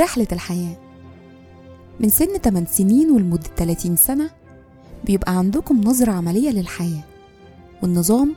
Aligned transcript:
رحلة 0.00 0.26
الحياة. 0.32 0.76
من 2.00 2.08
سن 2.08 2.38
8 2.38 2.66
سنين 2.66 3.10
ولمدة 3.10 3.50
30 3.56 3.96
سنة 3.96 4.30
بيبقى 5.04 5.38
عندكم 5.38 5.80
نظرة 5.80 6.12
عملية 6.12 6.50
للحياة 6.50 7.02
والنظام 7.82 8.34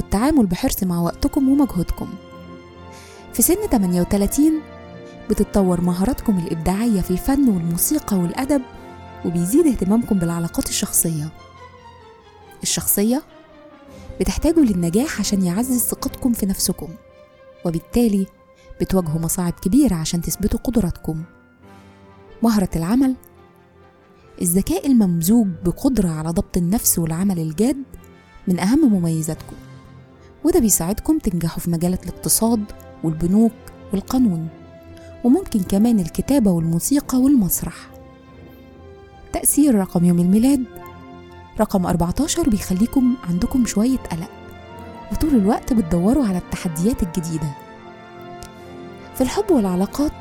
والتعامل 0.00 0.46
بحرص 0.46 0.82
مع 0.84 1.00
وقتكم 1.00 1.48
ومجهودكم. 1.48 2.08
في 3.32 3.42
سن 3.42 3.56
38 3.70 4.52
بتتطور 5.30 5.80
مهاراتكم 5.80 6.38
الإبداعية 6.38 7.00
في 7.00 7.10
الفن 7.10 7.48
والموسيقى 7.48 8.16
والأدب 8.16 8.62
وبيزيد 9.24 9.66
اهتمامكم 9.66 10.18
بالعلاقات 10.18 10.68
الشخصية. 10.68 11.28
الشخصية 12.62 13.22
بتحتاجوا 14.20 14.64
للنجاح 14.64 15.20
عشان 15.20 15.42
يعزز 15.42 15.80
ثقتكم 15.82 16.32
في 16.32 16.46
نفسكم 16.46 16.88
وبالتالي 17.64 18.26
بتواجهوا 18.80 19.20
مصاعب 19.20 19.52
كبيرة 19.52 19.94
عشان 19.94 20.20
تثبتوا 20.20 20.60
قدراتكم. 20.60 21.22
مهرة 22.42 22.68
العمل 22.76 23.14
الذكاء 24.42 24.86
الممزوج 24.86 25.46
بقدرة 25.64 26.08
على 26.08 26.30
ضبط 26.30 26.56
النفس 26.56 26.98
والعمل 26.98 27.38
الجاد 27.38 27.76
من 28.48 28.58
أهم 28.60 28.94
مميزاتكم 28.94 29.56
وده 30.44 30.60
بيساعدكم 30.60 31.18
تنجحوا 31.18 31.60
في 31.60 31.70
مجالات 31.70 32.04
الاقتصاد 32.04 32.64
والبنوك 33.04 33.52
والقانون 33.92 34.48
وممكن 35.24 35.62
كمان 35.62 36.00
الكتابة 36.00 36.50
والموسيقى 36.50 37.18
والمسرح. 37.18 37.90
تأثير 39.32 39.74
رقم 39.74 40.04
يوم 40.04 40.18
الميلاد 40.18 40.64
رقم 41.60 41.86
14 41.86 42.50
بيخليكم 42.50 43.16
عندكم 43.28 43.66
شوية 43.66 43.98
قلق 43.98 44.30
وطول 45.12 45.34
الوقت 45.34 45.72
بتدوروا 45.72 46.26
على 46.26 46.38
التحديات 46.38 47.02
الجديدة. 47.02 47.54
في 49.20 49.26
الحب 49.26 49.50
والعلاقات. 49.50 50.12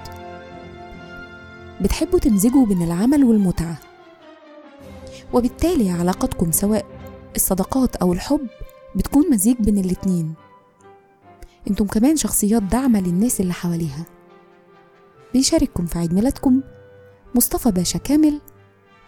بتحبوا 1.82 2.20
تمزجوا 2.20 2.66
بين 2.66 2.82
العمل 2.82 3.24
والمتعة. 3.24 3.78
وبالتالي 5.34 5.90
علاقتكم 5.92 6.52
سواء 6.52 6.86
الصداقات 7.36 7.96
أو 7.96 8.14
الحب 8.14 8.48
بتكون 8.96 9.32
مزيج 9.32 9.58
بين 9.60 9.78
الاتنين. 9.78 10.34
أنتم 11.70 11.86
كمان 11.86 12.16
شخصيات 12.16 12.64
داعمة 12.64 13.02
للناس 13.02 13.42
اللي 13.42 13.54
حواليها. 13.54 14.06
بيشارككم 15.34 15.86
في 15.86 16.00
عيد 16.00 16.14
ميلادكم 16.14 16.62
مصطفى 17.36 17.72
باشا 17.72 18.00
كامل 18.00 18.40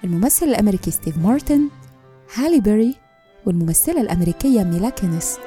الممثل 0.03 0.45
الأمريكي 0.45 0.92
ستيف 0.92 1.17
مارتن 1.17 1.69
هالي 2.36 2.59
بيري 2.59 2.95
والممثلة 3.45 4.02
الأمريكية 4.02 4.64
ميلا 4.64 4.89
كينيس. 4.89 5.38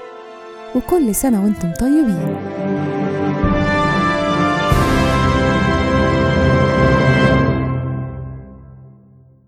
وكل 0.76 1.14
سنة 1.14 1.44
وأنتم 1.44 1.72
طيبين. 1.72 2.93